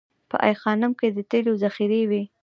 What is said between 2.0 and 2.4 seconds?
وې